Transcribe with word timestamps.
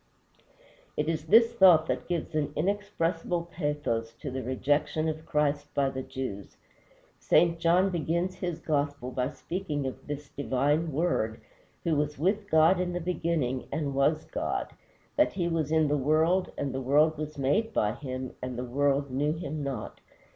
It 0.97 1.07
is 1.07 1.25
this 1.27 1.53
thought 1.53 1.85
that 1.85 2.07
gives 2.07 2.33
an 2.33 2.53
inexpressible 2.55 3.47
pathos 3.51 4.13
to 4.13 4.31
the 4.31 4.41
rejection 4.41 5.07
of 5.07 5.27
Christ 5.27 5.71
by 5.75 5.91
the 5.91 6.01
Jews. 6.01 6.57
St. 7.19 7.59
John 7.59 7.91
begins 7.91 8.33
his 8.33 8.59
gospel 8.61 9.11
by 9.11 9.29
speaking 9.29 9.85
of 9.85 10.07
this 10.07 10.29
divine 10.29 10.91
Word, 10.91 11.39
who 11.83 11.95
was 11.95 12.17
with 12.17 12.49
God 12.49 12.79
in 12.79 12.93
the 12.93 12.99
beginning, 12.99 13.67
and 13.71 13.93
was 13.93 14.25
God; 14.25 14.73
that 15.17 15.33
he 15.33 15.47
was 15.47 15.71
in 15.71 15.87
the 15.87 15.97
world, 15.97 16.51
and 16.57 16.73
the 16.73 16.81
world 16.81 17.15
was 17.19 17.37
made 17.37 17.71
by 17.71 17.91
him, 17.93 18.33
and 18.41 18.57
the 18.57 18.65
world 18.65 19.11
knew 19.11 19.33
him 19.33 19.61
not. 19.61 19.99